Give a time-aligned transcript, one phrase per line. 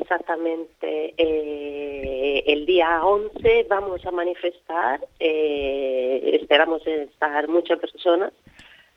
[0.00, 1.14] exactamente.
[1.16, 8.32] Eh, el día 11 vamos a manifestar, eh, esperamos estar muchas personas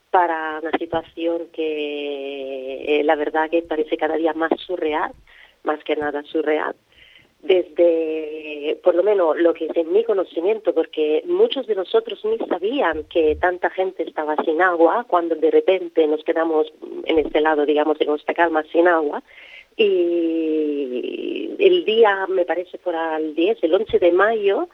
[0.09, 5.11] para una situación que eh, la verdad que parece cada día más surreal,
[5.63, 6.75] más que nada surreal
[7.43, 12.37] desde, por lo menos lo que es en mi conocimiento, porque muchos de nosotros ni
[12.47, 16.71] sabían que tanta gente estaba sin agua, cuando de repente nos quedamos
[17.05, 19.23] en este lado, digamos, en nuestra calma sin agua,
[19.77, 24.67] y el día, me parece, por el 10, el 11 de mayo,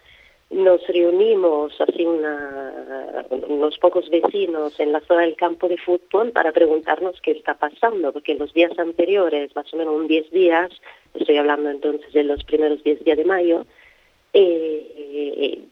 [0.50, 6.54] nos reunimos así una, unos pocos vecinos en la zona del campo de fútbol para
[6.54, 10.72] preguntarnos qué está pasando, porque los días anteriores, más o menos un 10 días,
[11.14, 13.66] estoy hablando entonces de los primeros 10 días de mayo,
[14.34, 15.64] eh,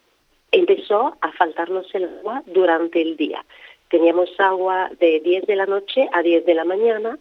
[0.51, 3.45] empezó a faltarnos el agua durante el día.
[3.89, 7.17] Teníamos agua de 10 de la noche a 10 de la mañana,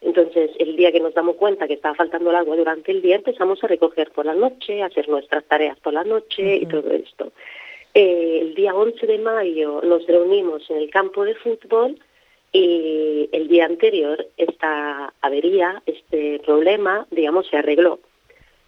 [0.00, 3.16] entonces, el día que nos damos cuenta que estaba faltando el agua durante el día,
[3.16, 6.90] empezamos a recoger por la noche, a hacer nuestras tareas por la noche y todo
[6.90, 7.32] esto.
[7.94, 11.98] Eh, el día 11 de mayo nos reunimos en el campo de fútbol
[12.52, 17.98] y el día anterior esta avería, este problema, digamos, se arregló.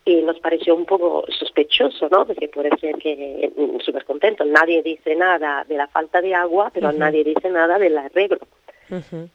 [0.07, 2.27] Y nos pareció un poco sospechoso, ¿no?
[2.27, 4.47] Porque puede ser que mm, súper contento.
[4.47, 8.39] Nadie dice nada de la falta de agua, pero nadie dice nada del arreglo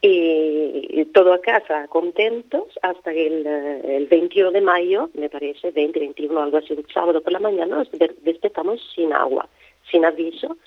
[0.01, 6.41] y, todo a casa, contentos, hasta el, el 21 de mayo, me parece, 20, 21,
[6.41, 9.47] algo así, un sábado por la mañana, nos despertamos sin agua,
[9.91, 10.57] sin aviso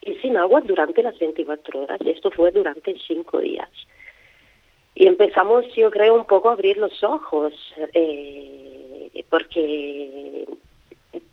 [0.00, 2.00] y sin agua durante las 24 horas.
[2.04, 3.68] Esto fue durante cinco días.
[4.94, 7.52] Y empezamos, yo creo, un poco a abrir los ojos,
[7.92, 10.46] eh, porque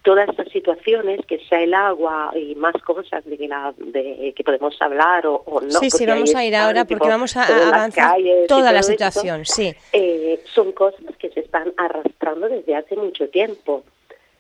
[0.04, 4.44] todas estas situaciones, que sea el agua y más cosas de que, la, de, que
[4.44, 5.80] podemos hablar o, no.
[5.80, 8.18] Sí, sí, vamos a ir ahora porque vamos a, avanzar
[8.48, 9.74] toda la situación, sí.
[9.94, 13.84] Eh, son cosas que se están arrastrando desde hace mucho tiempo.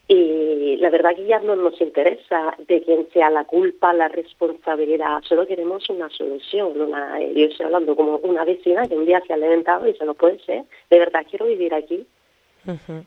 [0.05, 5.21] Y la verdad que ya no nos interesa de quién sea la culpa, la responsabilidad,
[5.23, 6.79] solo queremos una solución.
[6.79, 10.05] Una, yo estoy hablando como una vecina que un día se ha levantado y dice,
[10.05, 12.05] no puede ser, de verdad quiero vivir aquí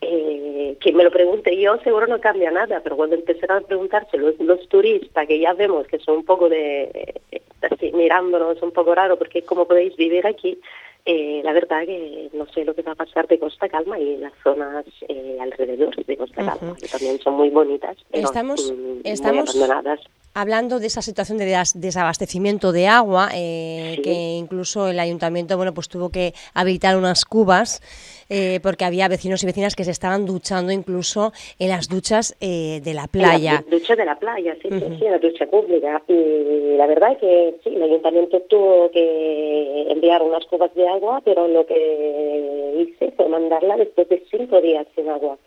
[0.00, 4.18] eh, que me lo pregunte yo seguro no cambia nada, pero cuando empezaron a preguntarse
[4.18, 7.20] los, turistas, que ya vemos que son un poco de,
[7.62, 10.58] así, mirándonos un poco raro, porque cómo podéis vivir aquí,
[11.04, 14.16] eh, la verdad que no sé lo que va a pasar de Costa Calma y
[14.16, 19.54] las zonas eh, alrededor de Costa Calma, que también son muy bonitas, estamos, mm, estamos
[19.54, 20.00] abandonadas
[20.36, 25.88] hablando de esa situación de desabastecimiento de agua, eh, que incluso el ayuntamiento bueno pues
[25.88, 27.80] tuvo que habilitar unas cubas
[28.28, 32.82] eh, porque había vecinos y vecinas que se estaban duchando incluso en las duchas eh,
[32.84, 33.62] de la playa.
[33.64, 36.02] En la ducha de la playa, sí, sí, sí, la ducha pública.
[36.06, 41.22] Y la verdad es que sí, el ayuntamiento tuvo que enviar unas cubas de agua,
[41.24, 45.38] pero lo que hice fue mandarla después de cinco días sin agua.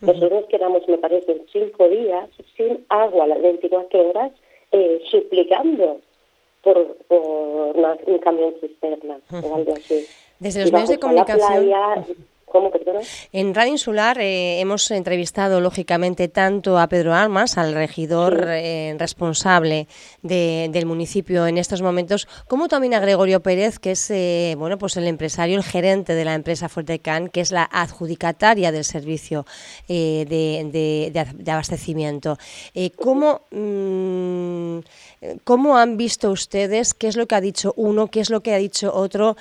[0.00, 4.32] Nosotros quedamos, me parece, cinco días sin agua las 24 horas,
[4.72, 6.00] eh, suplicando
[6.62, 7.76] por, por
[8.06, 10.06] un camión cisterna o algo así.
[10.38, 11.72] Desde los medios de comunicación.
[12.56, 12.70] ¿Cómo,
[13.32, 19.88] En Radio Insular eh, hemos entrevistado, lógicamente, tanto a Pedro Armas, al regidor eh, responsable
[20.22, 24.96] del municipio en estos momentos, como también a Gregorio Pérez, que es eh, bueno, pues
[24.96, 29.44] el empresario, el gerente de la empresa Fuertecan, que es la adjudicataria del servicio
[29.86, 31.12] de,
[31.46, 32.38] abastecimiento.
[32.96, 34.78] ¿cómo, mm,
[35.44, 38.54] ¿Cómo han visto ustedes qué es lo que ha dicho uno, qué es lo que
[38.54, 39.36] ha dicho otro?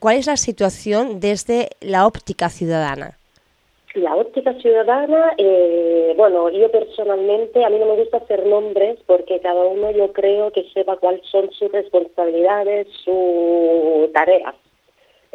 [0.00, 3.18] ¿Cuál es la situación desde la óptica ciudadana?
[3.94, 9.40] La óptica ciudadana, eh, bueno, yo personalmente, a mí no me gusta hacer nombres porque
[9.40, 14.54] cada uno yo creo que sepa cuáles son sus responsabilidades, su tarea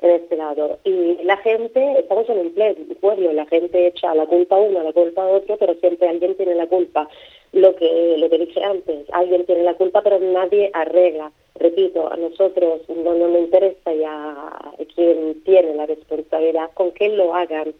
[0.01, 0.79] en este lado.
[0.85, 4.93] Y la gente, estamos en un pueblo, la gente echa la culpa a uno, la
[4.93, 7.09] culpa a otro, pero siempre alguien tiene la culpa.
[7.51, 12.17] Lo que, lo que dije antes, alguien tiene la culpa, pero nadie arregla repito, a
[12.17, 14.51] nosotros no, no nos interesa ya
[14.95, 17.73] quién tiene la responsabilidad, con qué lo hagan.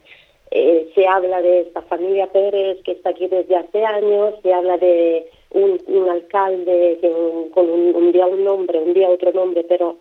[0.50, 4.78] Eh, se habla de esta familia Pérez que está aquí desde hace años, se habla
[4.78, 9.96] de un, un alcalde que con un, día un nombre, un día otro nombre, pero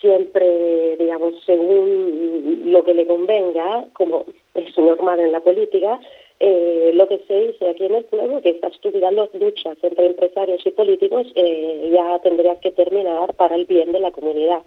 [0.00, 4.24] siempre, digamos, según lo que le convenga, como
[4.54, 6.00] es normal en la política,
[6.40, 10.64] eh, lo que se dice aquí en el pueblo, que esta estúpida luchas entre empresarios
[10.64, 14.62] y políticos eh, ya tendría que terminar para el bien de la comunidad,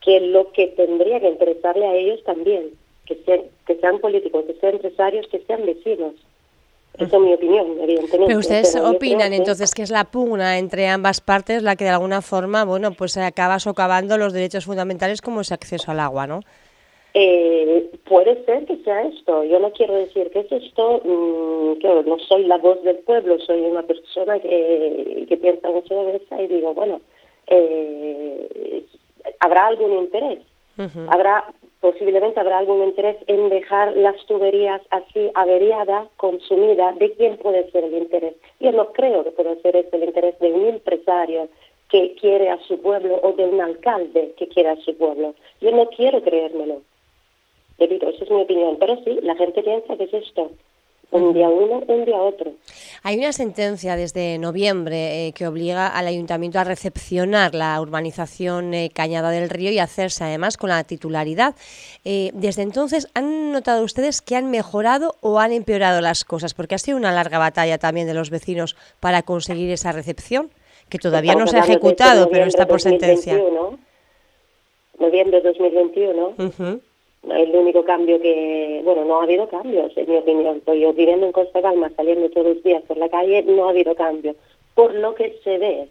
[0.00, 2.70] que es lo que tendría que interesarle a ellos también,
[3.06, 6.14] que sean, que sean políticos, que sean empresarios, que sean vecinos.
[6.94, 8.26] Esa es mi opinión, evidentemente.
[8.26, 12.20] Pero ustedes opinan entonces que es la pugna entre ambas partes la que de alguna
[12.20, 16.40] forma, bueno, pues acaba socavando los derechos fundamentales como ese acceso al agua, ¿no?
[17.14, 19.44] Eh, puede ser que sea esto.
[19.44, 21.00] Yo no quiero decir que es esto.
[21.04, 26.04] Mm, claro, no soy la voz del pueblo, soy una persona que, que piensa mucho
[26.04, 27.00] de eso y digo, bueno,
[27.46, 28.84] eh,
[29.40, 30.40] habrá algún interés.
[31.08, 31.44] Habrá
[31.80, 36.98] posiblemente habrá algún interés en dejar las tuberías así averiadas, consumidas.
[36.98, 38.34] ¿De quién puede ser el interés?
[38.60, 41.48] Yo no creo que pueda ser ese el interés de un empresario
[41.88, 45.34] que quiere a su pueblo o de un alcalde que quiere a su pueblo.
[45.60, 46.82] Yo no quiero creérmelo.
[47.80, 48.76] Esa es mi opinión.
[48.78, 50.50] Pero sí, la gente piensa que es esto.
[51.12, 52.52] Un día uno, un día otro.
[53.02, 58.90] Hay una sentencia desde noviembre eh, que obliga al ayuntamiento a recepcionar la urbanización eh,
[58.94, 61.56] Cañada del Río y hacerse además con la titularidad.
[62.04, 66.54] Eh, desde entonces, ¿han notado ustedes que han mejorado o han empeorado las cosas?
[66.54, 70.50] Porque ha sido una larga batalla también de los vecinos para conseguir esa recepción,
[70.88, 73.36] que todavía no se ha ejecutado, pero está por sentencia.
[75.00, 76.80] Noviembre de 2021
[77.28, 80.62] el único cambio que, bueno, no ha habido cambios, en mi opinión.
[80.66, 83.94] Yo viviendo en Costa Calma, saliendo todos los días por la calle, no ha habido
[83.94, 84.34] cambio.
[84.74, 85.88] Por lo que se ve,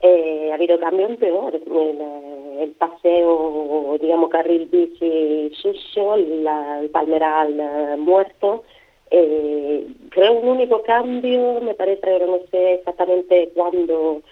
[0.00, 1.54] eh, ha habido cambio en peor.
[1.56, 8.62] El, eh, paseo, digamos, carril bici sucio, el palmeral eh, muerto.
[9.10, 14.22] Eh, creo un único cambio, me parece, pero no sé exactamente cuándo,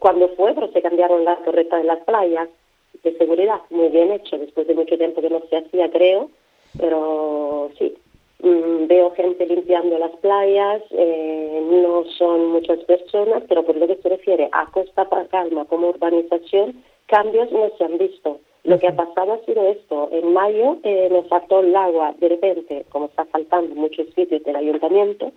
[0.00, 2.48] cuándo fue, pero se cambiaron las torretas de las playas
[3.02, 6.30] de seguridad, muy bien hecho, después de mucho tiempo que no se hacía, creo,
[6.78, 7.94] pero sí,
[8.40, 13.96] mm, veo gente limpiando las playas, eh, no son muchas personas, pero por lo que
[13.96, 18.40] se refiere a Costa para Calma como urbanización, cambios no se han visto.
[18.64, 20.08] Lo que ha pasado ha sido esto.
[20.12, 24.42] En mayo eh, nos faltó el agua de repente, como está faltando en muchos sitios
[24.44, 25.32] del ayuntamiento,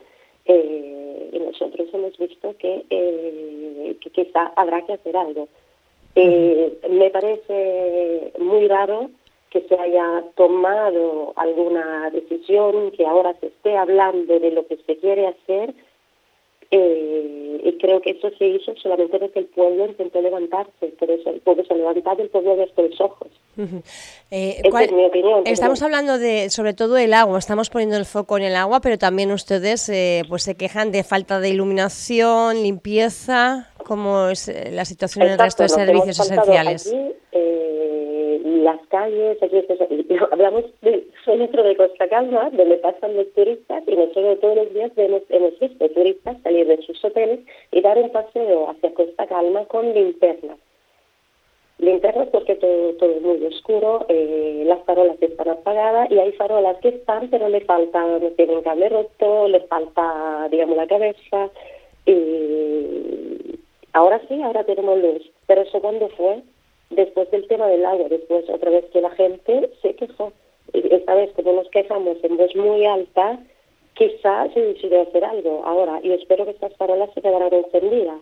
[0.46, 5.48] eh, y nosotros hemos visto que, eh, que quizá habrá que hacer algo.
[6.16, 9.10] Eh, me parece muy raro
[9.50, 14.98] que se haya tomado alguna decisión, que ahora se esté hablando de lo que se
[14.98, 15.74] quiere hacer,
[16.72, 21.30] eh, y creo que eso se hizo solamente porque el pueblo intentó levantarse, pero eso,
[21.30, 23.28] el pueblo se ha levantado, el pueblo abierto los ojos.
[24.32, 25.44] Eh, Esa es mi opinión.
[25.46, 28.98] Estamos hablando de, sobre todo del agua, estamos poniendo el foco en el agua, pero
[28.98, 34.86] también ustedes eh, pues se quejan de falta de iluminación, limpieza, ¿cómo es eh, la
[34.86, 36.94] situación en el resto de servicios esenciales?
[38.66, 39.64] las calles, aquí,
[40.32, 44.94] hablamos del centro de Costa Calma, donde pasan los turistas, y nosotros todos los días
[44.96, 47.40] vemos, hemos visto turistas salir de sus hoteles
[47.72, 50.58] y dar un paseo hacia Costa Calma con linternas.
[51.78, 56.78] Linternas porque todo, todo es muy oscuro, eh, las farolas están apagadas y hay farolas
[56.78, 61.52] que están, pero le falta, no tienen cable roto, les falta, digamos, la cabeza.
[62.08, 62.12] Y
[63.96, 65.24] ahora sí, ahora tenemos luz.
[65.48, 66.44] Pero eso cuando fue,
[66.90, 70.32] después del tema del agua, después otra vez que la gente se quejó.
[70.74, 73.40] Y esta vez como nos quejamos en voz muy alta,
[73.96, 76.00] quizás se decidió hacer algo ahora.
[76.04, 78.20] Y espero que estas farolas se quedarán encendidas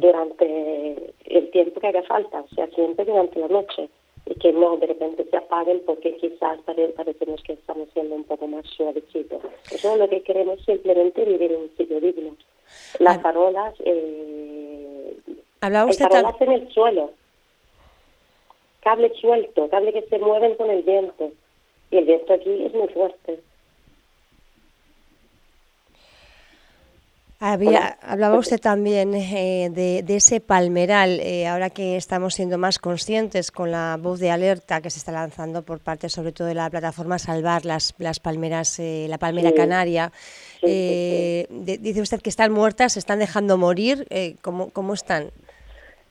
[0.00, 3.88] durante el tiempo que haga falta, o sea, siempre durante la noche.
[4.28, 6.58] Y que no de repente se apaguen porque quizás
[6.96, 9.40] parecemos que estamos siendo un poco más suavecitos.
[9.70, 12.36] Eso es lo que queremos, simplemente vivir en un sitio digno.
[12.98, 14.55] Las farolas, eh,
[15.66, 17.10] ¿Hablaba usted farolas en el suelo
[18.86, 21.32] cable suelto, cable que se mueven con el viento.
[21.90, 23.40] Y el viento aquí es muy fuerte.
[27.40, 33.50] Había, hablaba usted también eh, de, ese palmeral, eh, ahora que estamos siendo más conscientes
[33.50, 36.70] con la voz de alerta que se está lanzando por parte sobre todo de la
[36.70, 40.12] plataforma Salvar las, las palmeras, eh, la palmera canaria.
[40.62, 44.06] dice usted que están muertas, se están dejando morir,
[44.42, 45.32] ¿cómo, ¿cómo están?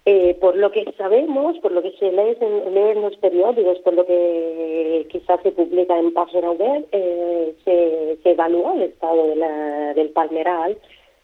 [0.08, 4.06] Eh, por lo que sabemos, por lo que se lee en, los periódicos, por lo
[4.06, 9.34] que quizás se publica en página web, eh, se, evalúa el estado
[9.96, 10.78] del palmeral.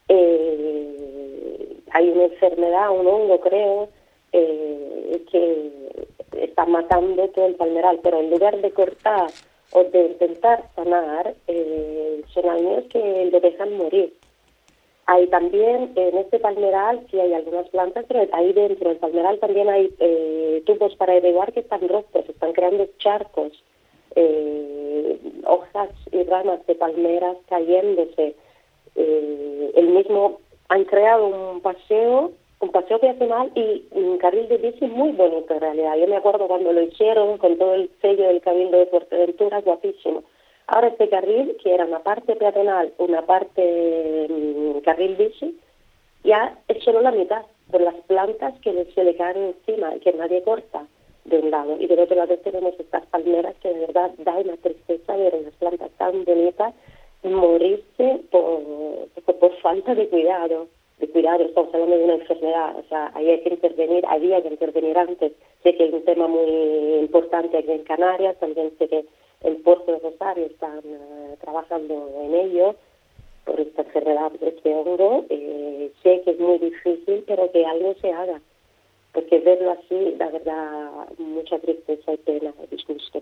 [0.10, 3.90] Eh, hay una enfermedad, un hongo creo,
[4.32, 5.72] que
[6.38, 9.30] está matando todo el palmeral, pero en lugar de cortar
[9.74, 11.36] o de intentar sanar,
[12.34, 14.12] son años que lo dejan morir.
[15.12, 19.68] Hay también en este palmeral, sí hay algunas plantas, pero ahí dentro del palmeral también
[19.68, 23.52] hay eh, tubos para irrigar que están rotos, están creando charcos,
[24.16, 28.36] eh, hojas y ramas de palmeras cayéndose.
[28.96, 30.40] Eh, el mismo
[30.70, 35.60] han creado un paseo, un paseo peatonal y un carril de bici muy bonito en
[35.60, 35.98] realidad.
[35.98, 40.24] Yo me acuerdo cuando lo hicieron con todo el sello del Cabildo de Fuerteventura, guapísimo.
[40.72, 45.60] Ahora este carril, que era una parte peatonal, una parte mm, carril bici,
[46.24, 50.14] ya es solo la mitad por las plantas que se le caen encima y que
[50.14, 50.88] nadie corta.
[51.26, 51.76] de un lado.
[51.78, 55.54] Y del otro lado tenemos estas palmeras que de verdad da una tristeza ver unas
[55.56, 56.74] plantas tan bonitas
[57.24, 58.62] morirse por,
[59.40, 60.68] por, falta de cuidado.
[61.00, 64.48] De cuidado, estamos hablando de una enfermedad, o sea, ahí hay que intervenir, había que
[64.48, 65.34] intervenir antes.
[65.64, 66.50] Sé que es un tema muy
[67.02, 69.06] importante aquí en Canarias, también sé que
[69.44, 72.76] el Puerto de Rosario están eh, trabajando en ello
[73.46, 75.26] por esta enfermedad de este hongo.
[75.30, 78.42] Eh, sé que es muy difícil, pero que algo se haga
[79.14, 83.22] porque verlo así, la verdad, mucha tristeza y pena, disgusto.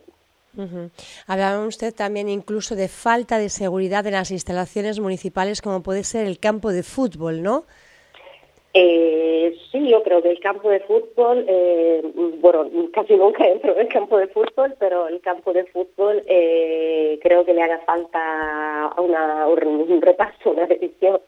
[1.25, 6.27] Hablaba usted también incluso de falta de seguridad en las instalaciones municipales, como puede ser
[6.27, 7.65] el campo de fútbol, ¿no?
[8.73, 12.03] Eh, sí, yo creo que el campo de fútbol, eh,
[12.39, 17.19] bueno, casi nunca entro en el campo de fútbol, pero el campo de fútbol eh,
[17.23, 21.19] creo que le haga falta una, un repaso, una revisión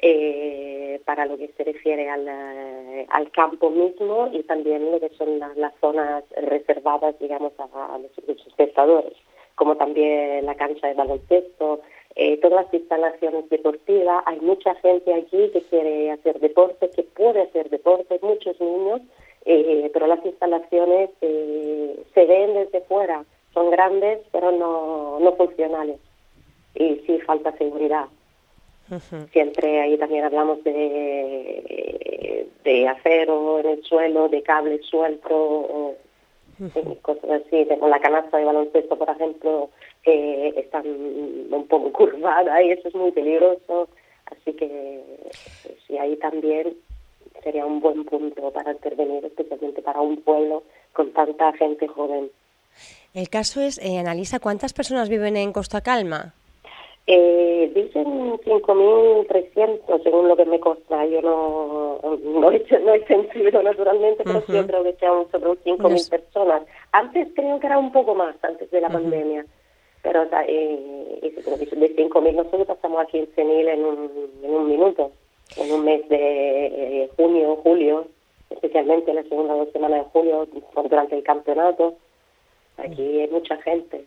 [0.00, 5.10] eh, para lo que se refiere al, eh, al, campo mismo y también lo que
[5.10, 9.14] son las, zonas reservadas, digamos, a, los, espectadores,
[9.56, 11.80] como también la cancha de baloncesto,
[12.20, 14.24] eh, todas las instalaciones deportivas.
[14.26, 19.02] Hay mucha gente aquí que quiere hacer deporte, que puede hacer deporte, muchos niños,
[19.44, 26.00] eh, pero las instalaciones eh, se ven desde fuera, son grandes, pero no, no funcionales.
[26.74, 28.06] Y sí falta seguridad.
[29.30, 34.84] Siempre ahí también hablamos de, de acero en el suelo, de cables
[36.58, 37.64] sueltos, cosas así.
[37.64, 39.70] Tengo la canasta de baloncesto, por ejemplo,
[40.02, 43.88] que están un poco curvada y eso es muy peligroso.
[44.26, 45.02] Así que
[45.86, 46.76] sí, ahí también
[47.42, 52.30] sería un buen punto para intervenir, especialmente para un pueblo con tanta gente joven.
[53.14, 56.34] El caso es, eh, Analisa, ¿cuántas personas viven en Costa Calma?
[57.10, 61.06] Eh, dicen 5.300 según lo que me consta.
[61.06, 66.64] Yo no, no, he, no he naturalmente, pero yo creo que sean sobre 5.000 personas.
[66.92, 69.46] Antes creo que era un poco más, antes de la pandemia.
[70.02, 74.10] Pero o sea, eh, de 5.000 nosotros pasamos en Senil en un,
[74.42, 75.10] en un minuto,
[75.56, 78.06] en un mes de eh, junio, julio,
[78.50, 81.94] especialmente en la segunda dos semanas de julio, durante el campeonato.
[82.76, 84.04] Aquí hay mucha gente.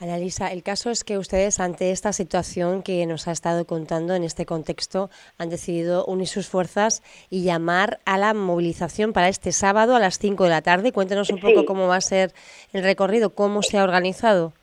[0.00, 4.24] Analisa, el caso es que ustedes ante esta situación que nos ha estado contando en
[4.24, 9.94] este contexto han decidido unir sus fuerzas y llamar a la movilización para este sábado
[9.94, 10.92] a las 5 de la tarde.
[10.92, 12.30] Cuéntenos un poco cómo va a ser
[12.72, 14.54] el recorrido, cómo se ha organizado.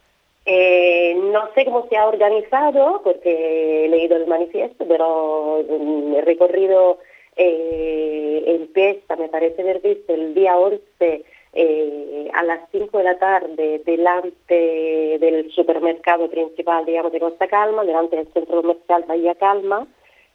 [0.48, 6.98] Eh, no sé cómo se ha organizado porque he leído el manifiesto, pero el recorrido
[7.36, 11.26] eh, empieza, me parece haber visto, el día 11
[11.60, 17.84] eh, a las 5 de la tarde delante del supermercado principal, digamos, de Costa Calma,
[17.84, 19.88] delante del centro comercial Bahía Calma,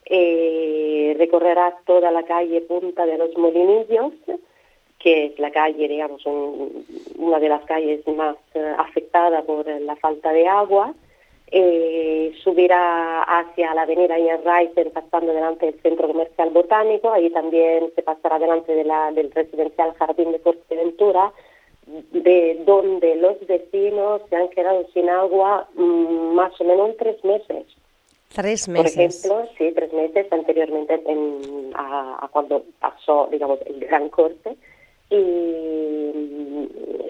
[0.05, 4.15] eh, recorrerá toda la calle Punta de los Molinillos,
[4.99, 10.33] que es la calle, digamos, una de las calles más eh, afectadas por la falta
[10.33, 10.93] de agua,
[11.55, 14.41] eh, subirá hacia la avenida Ian
[14.93, 19.93] pasando delante del centro comercial botánico, ahí también se pasará delante de la, del residencial
[19.95, 21.31] Jardín de Fuerteventura,
[21.87, 27.67] de donde los vecinos se han quedado sin agua mm, más o menos tres meses.
[28.35, 29.27] Tres meses.
[29.27, 34.57] Por ejemplo, sí, tres meses anteriormente en, a, cuando pasó, digamos, el gran corte
[35.11, 36.02] y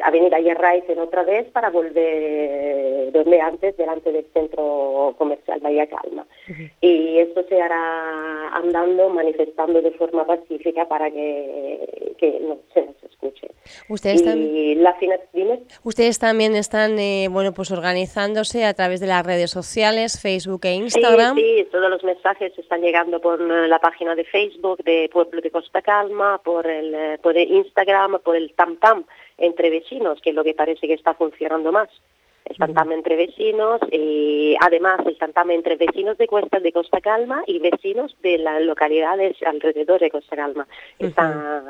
[0.04, 6.26] Avenida en otra vez para volver donde antes, delante del centro comercial Bahía Calma.
[6.80, 13.02] Y esto se hará andando, manifestando de forma pacífica para que, que no se nos
[13.04, 13.48] escuche.
[13.88, 14.96] Ustedes, también, la
[15.82, 20.74] Ustedes también están eh, bueno, pues organizándose a través de las redes sociales, Facebook e
[20.74, 21.36] Instagram.
[21.36, 25.50] Sí, sí, todos los mensajes están llegando por la página de Facebook de Pueblo de
[25.50, 29.04] Costa Calma, por el, eh, por el Instagram por el tam tam
[29.38, 31.88] entre vecinos, que es lo que parece que está funcionando más.
[32.44, 36.72] El tam tam entre vecinos, y además el tam tam entre vecinos de Cuesta de
[36.72, 40.66] Costa Calma y vecinos de las localidades alrededor de Costa Calma.
[40.98, 41.62] Está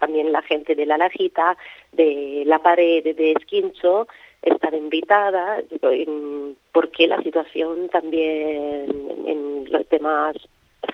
[0.00, 1.56] también la gente de La Lajita,
[1.92, 4.06] de La Pared, de Esquincho,
[4.42, 5.62] están invitada,
[6.72, 8.86] porque la situación también
[9.26, 10.36] en las demás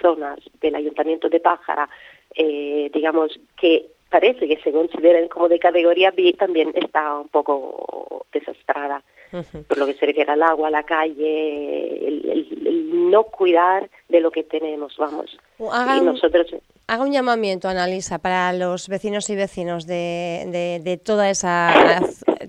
[0.00, 1.88] zonas del Ayuntamiento de Pájara,
[2.35, 8.26] eh, digamos que parece que se consideren como de categoría B también está un poco
[8.33, 9.02] desastrada.
[9.69, 14.31] Por lo que se refiere al agua, a la calle, el, no cuidar de lo
[14.31, 15.37] que tenemos, vamos.
[15.73, 16.47] Haga, y nosotros...
[16.87, 22.00] haga un llamamiento, Analisa, para los vecinos y vecinos de, de, toda esa,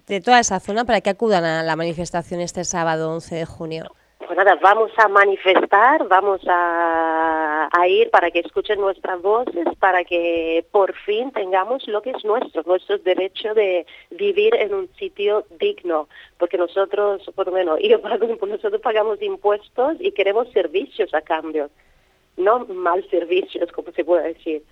[0.07, 3.85] de toda esa zona para que acudan a la manifestación este sábado 11 de junio.
[4.25, 10.65] Pues nada, vamos a manifestar, vamos a, ir para que escuchen nuestras voces, para que
[10.71, 16.07] por fin tengamos lo que es nuestro, nuestro derecho de vivir en un sitio digno,
[16.39, 21.69] porque nosotros, por lo menos, yo nosotros pagamos impuestos y queremos servicios a cambio,
[22.35, 24.63] no mal servicios, como se puede decir.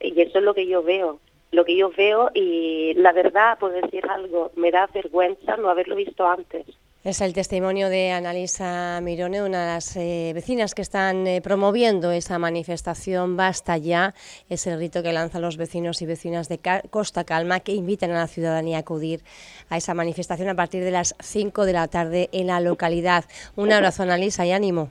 [0.00, 1.18] Y eso es lo que yo veo,
[1.50, 5.96] lo que yo veo y la verdad, por decir algo, me da vergüenza no haberlo
[5.96, 6.66] visto antes.
[7.04, 12.12] Es el testimonio de Analisa Mirone, una de las eh, vecinas que están eh, promoviendo
[12.12, 14.14] esa manifestación Basta ya.
[14.48, 18.20] Es el rito que lanzan los vecinos y vecinas de Costa Calma que invitan a
[18.20, 19.24] la ciudadanía a acudir
[19.68, 23.24] a esa manifestación a partir de las 5 de la tarde en la localidad.
[23.56, 24.88] Un abrazo, Analisa, y ánimo.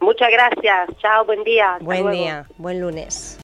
[0.00, 0.96] Muchas gracias.
[0.98, 1.76] Chao, buen día.
[1.82, 3.32] buen día, buen lunes.